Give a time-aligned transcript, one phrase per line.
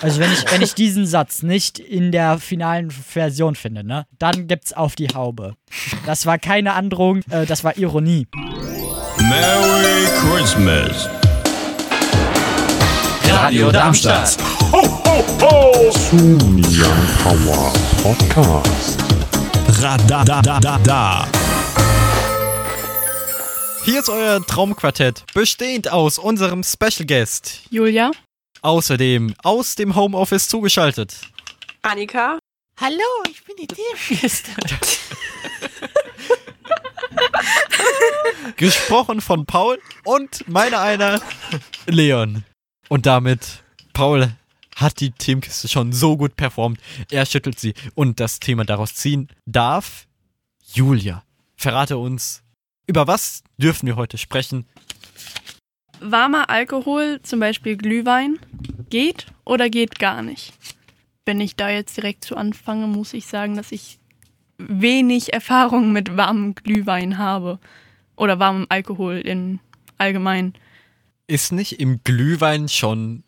[0.00, 4.46] Also wenn ich, wenn ich diesen Satz nicht in der finalen Version finde, ne, dann
[4.46, 5.54] gibt's auf die Haube.
[6.06, 8.26] Das war keine Androhung, äh, das war Ironie.
[9.18, 11.08] Merry Christmas.
[13.30, 14.36] Radio Darmstadt.
[16.12, 17.72] Young Power
[18.02, 18.98] Podcast.
[19.80, 21.26] Radadadada.
[23.84, 27.60] Hier ist euer Traumquartett, bestehend aus unserem Special Guest.
[27.70, 28.12] Julia?
[28.64, 31.20] Außerdem aus dem Homeoffice zugeschaltet.
[31.82, 32.38] Annika?
[32.80, 32.96] Hallo,
[33.28, 34.52] ich bin die Teamgäste.
[38.56, 41.20] Gesprochen von Paul und meiner einer
[41.84, 42.42] Leon.
[42.88, 44.32] Und damit, Paul
[44.76, 46.80] hat die Teamkiste schon so gut performt.
[47.10, 50.06] Er schüttelt sie und das Thema daraus ziehen darf
[50.72, 51.22] Julia.
[51.58, 52.42] Verrate uns,
[52.86, 54.64] über was dürfen wir heute sprechen?
[56.00, 58.38] Warmer Alkohol, zum Beispiel Glühwein,
[58.94, 60.52] geht oder geht gar nicht?
[61.24, 63.98] Wenn ich da jetzt direkt zu anfange, muss ich sagen, dass ich
[64.56, 67.58] wenig Erfahrung mit warmem Glühwein habe.
[68.14, 69.58] Oder warmem Alkohol in
[69.98, 70.54] allgemein.
[71.26, 73.24] Ist nicht im Glühwein schon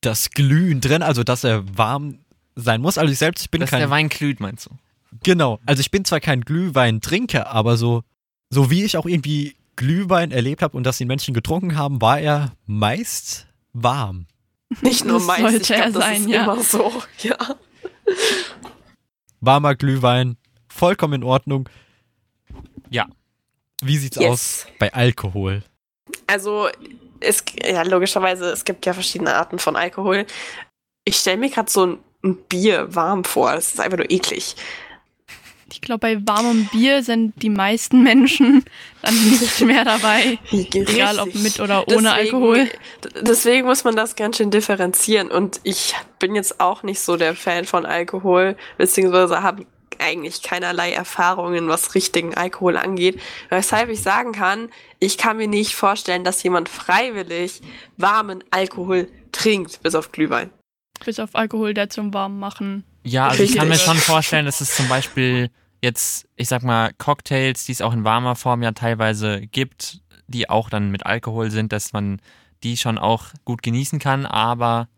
[0.00, 2.20] das Glühen drin, also dass er warm
[2.56, 2.96] sein muss?
[2.96, 4.70] Also ich selbst, ich bin Dass kein der Wein glüht, meinst du?
[5.22, 5.60] Genau.
[5.66, 8.04] Also ich bin zwar kein Glühweintrinker, aber so,
[8.48, 12.18] so wie ich auch irgendwie Glühwein erlebt habe und das die Menschen getrunken haben, war
[12.20, 14.26] er meist warm.
[14.82, 16.44] Nicht nur Das meins, ich sollte er das sein, ist ja.
[16.44, 17.02] immer so.
[17.22, 17.36] Ja.
[19.40, 20.36] Warmer Glühwein,
[20.68, 21.68] vollkommen in Ordnung.
[22.90, 23.06] Ja.
[23.82, 24.30] Wie sieht's Yes.
[24.30, 25.62] aus bei Alkohol?
[26.26, 26.68] Also,
[27.20, 30.26] es, ja, logischerweise, es gibt ja verschiedene Arten von Alkohol.
[31.04, 33.52] Ich stelle mir gerade so ein, ein Bier warm vor.
[33.52, 34.56] Das ist einfach nur eklig.
[35.72, 38.64] Ich glaube, bei warmem Bier sind die meisten Menschen
[39.02, 40.38] dann nicht mehr dabei.
[40.52, 42.66] Egal ob mit oder ohne Alkohol.
[43.02, 45.30] d- Deswegen muss man das ganz schön differenzieren.
[45.30, 49.66] Und ich bin jetzt auch nicht so der Fan von Alkohol, beziehungsweise habe
[49.98, 53.20] eigentlich keinerlei Erfahrungen, was richtigen Alkohol angeht.
[53.48, 57.62] Weshalb ich sagen kann, ich kann mir nicht vorstellen, dass jemand freiwillig
[57.96, 60.50] warmen Alkohol trinkt, bis auf Glühwein.
[61.04, 62.84] Bis auf Alkohol, der zum Warmmachen.
[63.04, 65.50] Ja, also ich kann mir schon vorstellen, dass es zum Beispiel
[65.82, 70.48] jetzt, ich sag mal, Cocktails, die es auch in warmer Form ja teilweise gibt, die
[70.48, 72.20] auch dann mit Alkohol sind, dass man
[72.62, 74.88] die schon auch gut genießen kann, aber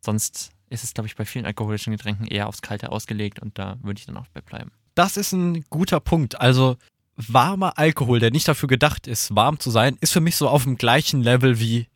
[0.00, 3.78] sonst ist es, glaube ich, bei vielen alkoholischen Getränken eher aufs Kalte ausgelegt und da
[3.82, 4.70] würde ich dann auch bei bleiben.
[4.94, 6.40] Das ist ein guter Punkt.
[6.40, 6.76] Also
[7.16, 10.64] warmer Alkohol, der nicht dafür gedacht ist, warm zu sein, ist für mich so auf
[10.64, 11.88] dem gleichen Level wie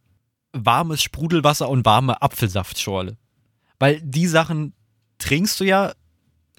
[0.52, 3.16] warmes Sprudelwasser und warme Apfelsaftschorle.
[3.78, 4.72] Weil die Sachen
[5.18, 5.92] trinkst du ja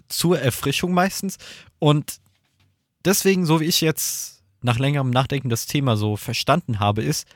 [0.07, 1.37] zur Erfrischung meistens
[1.79, 2.19] und
[3.05, 7.27] deswegen, so wie ich jetzt nach längerem Nachdenken das Thema so verstanden habe, ist,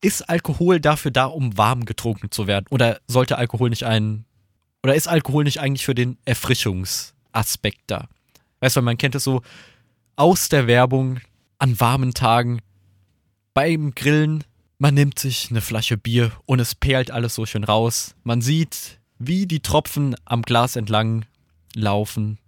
[0.00, 2.66] ist Alkohol dafür da, um warm getrunken zu werden?
[2.70, 4.24] Oder sollte Alkohol nicht ein,
[4.82, 8.08] oder ist Alkohol nicht eigentlich für den Erfrischungsaspekt da?
[8.60, 9.42] Weißt du, man kennt es so
[10.16, 11.20] aus der Werbung
[11.58, 12.60] an warmen Tagen
[13.54, 14.44] beim Grillen.
[14.78, 18.14] Man nimmt sich eine Flasche Bier und es perlt alles so schön raus.
[18.24, 21.24] Man sieht, wie die Tropfen am Glas entlang
[21.74, 22.38] laufen.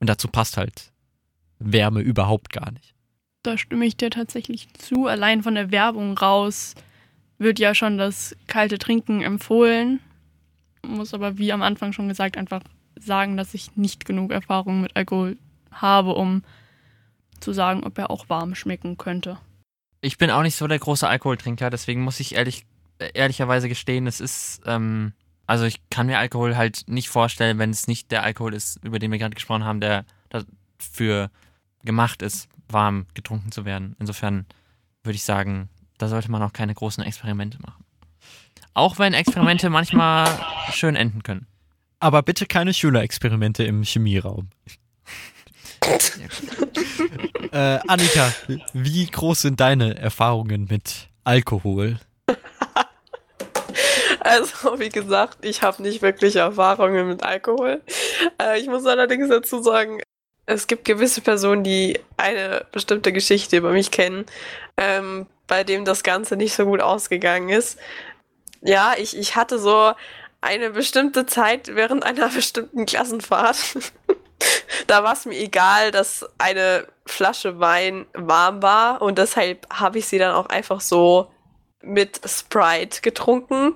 [0.00, 0.92] Und dazu passt halt
[1.58, 2.94] Wärme überhaupt gar nicht.
[3.42, 5.06] Da stimme ich dir tatsächlich zu.
[5.06, 6.74] Allein von der Werbung raus
[7.38, 10.00] wird ja schon das kalte Trinken empfohlen.
[10.86, 12.62] Muss aber, wie am Anfang schon gesagt, einfach
[12.98, 15.36] sagen, dass ich nicht genug Erfahrung mit Alkohol
[15.70, 16.42] habe, um
[17.40, 19.38] zu sagen, ob er auch warm schmecken könnte.
[20.00, 22.66] Ich bin auch nicht so der große Alkoholtrinker, deswegen muss ich ehrlich,
[23.14, 25.12] ehrlicherweise gestehen, es ist, ähm,
[25.48, 28.98] also ich kann mir Alkohol halt nicht vorstellen, wenn es nicht der Alkohol ist, über
[28.98, 31.30] den wir gerade gesprochen haben, der dafür
[31.82, 33.96] gemacht ist, warm getrunken zu werden.
[33.98, 34.44] Insofern
[35.02, 37.82] würde ich sagen, da sollte man auch keine großen Experimente machen.
[38.74, 40.28] Auch wenn Experimente manchmal
[40.70, 41.46] schön enden können.
[41.98, 44.50] Aber bitte keine Schülerexperimente im Chemieraum.
[47.52, 48.34] äh, Annika,
[48.74, 51.98] wie groß sind deine Erfahrungen mit Alkohol?
[54.28, 57.80] Also, wie gesagt, ich habe nicht wirklich Erfahrungen mit Alkohol.
[58.40, 60.02] Äh, ich muss allerdings dazu sagen,
[60.44, 64.26] es gibt gewisse Personen, die eine bestimmte Geschichte über mich kennen,
[64.76, 67.78] ähm, bei dem das Ganze nicht so gut ausgegangen ist.
[68.60, 69.92] Ja, ich, ich hatte so
[70.40, 73.56] eine bestimmte Zeit während einer bestimmten Klassenfahrt.
[74.86, 80.06] da war es mir egal, dass eine Flasche Wein warm war und deshalb habe ich
[80.06, 81.30] sie dann auch einfach so
[81.88, 83.74] mit Sprite getrunken.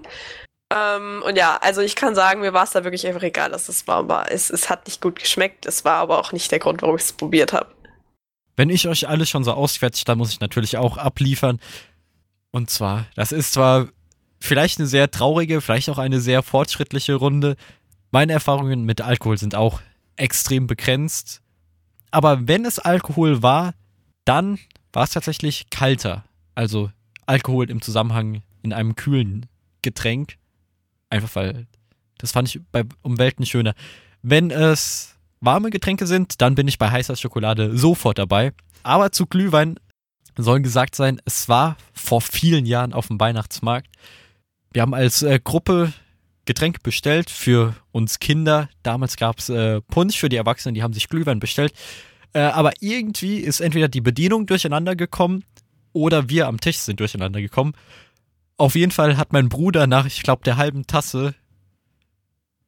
[0.72, 3.68] Ähm, und ja, also ich kann sagen, mir war es da wirklich einfach egal, dass
[3.68, 4.30] es warm war.
[4.30, 7.02] Es, es hat nicht gut geschmeckt, es war aber auch nicht der Grund, warum ich
[7.02, 7.74] es probiert habe.
[8.56, 11.60] Wenn ich euch alle schon so ausquetscht, dann muss ich natürlich auch abliefern.
[12.50, 13.88] Und zwar, das ist zwar
[14.42, 17.54] Vielleicht eine sehr traurige, vielleicht auch eine sehr fortschrittliche Runde.
[18.10, 19.80] Meine Erfahrungen mit Alkohol sind auch
[20.16, 21.42] extrem begrenzt.
[22.10, 23.72] Aber wenn es Alkohol war,
[24.24, 24.58] dann
[24.92, 26.24] war es tatsächlich kalter.
[26.56, 26.90] Also
[27.26, 29.46] Alkohol im Zusammenhang in einem kühlen
[29.82, 30.36] Getränk.
[31.10, 31.66] Einfach weil
[32.18, 33.74] das fand ich bei Umwelten schöner.
[34.22, 38.52] Wenn es warme Getränke sind, dann bin ich bei heißer Schokolade sofort dabei.
[38.84, 39.78] Aber zu Glühwein
[40.36, 43.88] soll gesagt sein, es war vor vielen Jahren auf dem Weihnachtsmarkt.
[44.72, 45.92] Wir haben als äh, Gruppe
[46.44, 48.68] Getränke bestellt für uns Kinder.
[48.82, 51.72] Damals gab es äh, Punsch für die Erwachsenen, die haben sich Glühwein bestellt.
[52.32, 55.44] Äh, aber irgendwie ist entweder die Bedienung durcheinander gekommen
[55.92, 57.74] oder wir am Tisch sind durcheinander gekommen.
[58.56, 61.34] Auf jeden Fall hat mein Bruder nach, ich glaube, der halben Tasse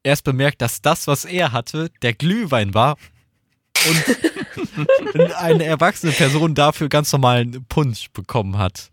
[0.02, 2.96] erst bemerkt, dass das, was er hatte, der Glühwein war
[3.88, 8.90] und eine erwachsene Person dafür ganz normalen Punsch bekommen hat.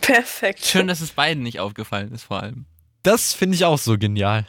[0.00, 0.64] Perfekt.
[0.64, 2.66] Schön, dass es beiden nicht aufgefallen ist, vor allem.
[3.02, 4.46] Das finde ich auch so genial.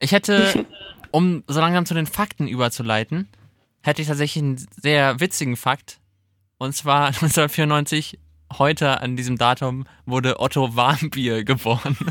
[0.00, 0.66] Ich hätte,
[1.10, 3.28] um so langsam zu den Fakten überzuleiten,
[3.82, 6.00] hätte ich tatsächlich einen sehr witzigen Fakt.
[6.58, 8.18] Und zwar 1994,
[8.56, 11.96] heute an diesem Datum, wurde Otto Warmbier geboren.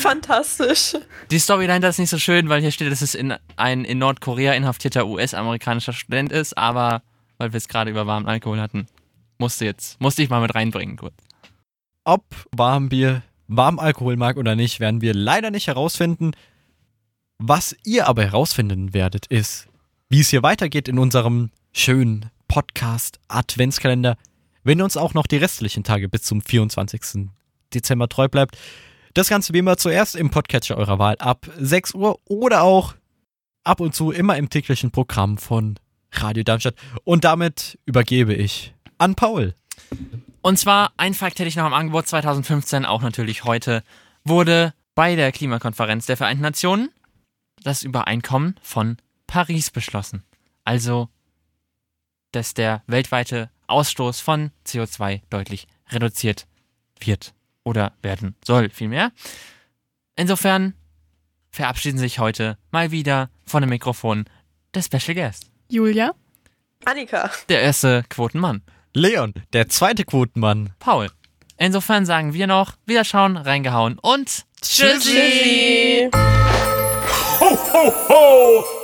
[0.00, 0.96] Fantastisch.
[1.30, 3.98] Die Story dahinter ist nicht so schön, weil hier steht, dass es in ein in
[3.98, 7.02] Nordkorea inhaftierter US-amerikanischer Student ist, aber
[7.38, 8.86] weil wir es gerade über warmen Alkohol hatten,
[9.38, 11.14] musste jetzt, musste ich mal mit reinbringen kurz.
[12.04, 16.32] Ob Warmbier Warmalkohol mag oder nicht, werden wir leider nicht herausfinden.
[17.38, 19.66] Was ihr aber herausfinden werdet, ist,
[20.08, 24.16] wie es hier weitergeht in unserem schönen Podcast Adventskalender,
[24.64, 27.28] wenn ihr uns auch noch die restlichen Tage bis zum 24.
[27.72, 28.58] Dezember treu bleibt.
[29.14, 32.96] Das Ganze wie immer zuerst im Podcatcher eurer Wahl ab 6 Uhr oder auch
[33.62, 35.78] ab und zu immer im täglichen Programm von
[36.10, 36.74] Radio Darmstadt.
[37.04, 39.54] Und damit übergebe ich an Paul.
[40.42, 43.84] Und zwar, ein Fakt hätte ich noch am Angebot 2015, auch natürlich heute,
[44.24, 46.88] wurde bei der Klimakonferenz der Vereinten Nationen
[47.62, 48.96] das Übereinkommen von
[49.28, 50.24] Paris beschlossen.
[50.64, 51.10] Also,
[52.32, 56.46] dass der weltweite Ausstoß von CO2 deutlich reduziert
[56.98, 57.34] wird
[57.64, 59.12] oder werden soll, vielmehr.
[60.16, 60.74] Insofern
[61.50, 64.26] verabschieden sich heute mal wieder von dem Mikrofon
[64.74, 66.14] der Special Guest, Julia?
[66.84, 67.30] Annika.
[67.48, 68.62] der erste Quotenmann,
[68.94, 70.72] Leon, der zweite Quotenmann.
[70.78, 71.10] Paul.
[71.56, 76.08] Insofern sagen wir noch, Wiederschauen, reingehauen und Tschüssi.
[77.40, 78.79] Ho, ho, ho!